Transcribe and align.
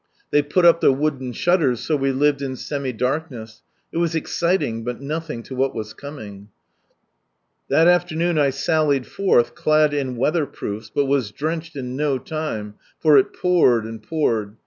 They 0.31 0.41
put 0.41 0.65
up 0.65 0.81
the 0.81 0.91
wooden 0.91 1.31
shutters, 1.31 1.79
so 1.79 1.95
we 1.95 2.11
lived 2.11 2.41
in 2.41 2.55
semi 2.55 2.91
darkness. 2.91 3.61
It 3.91 3.97
was 3.99 4.15
exciting, 4.15 4.83
but 4.83 4.99
nothing 4.99 5.43
to 5.43 5.55
what 5.55 5.75
was 5.75 5.93
coming. 5.93 6.47
That 7.69 7.87
afternoon 7.87 8.39
I 8.39 8.49
sallied 8.49 9.05
forth 9.05 9.53
clad 9.53 9.93
in 9.93 10.15
weather 10.15 10.47
proofs, 10.47 10.89
but 10.89 11.05
was 11.05 11.31
drenched 11.31 11.75
in 11.75 11.95
no 11.95 12.17
litne, 12.17 12.73
for 12.97 13.13
11 13.19 13.31
poured 13.39 13.85
and 13.85 14.01
poured. 14.01 14.55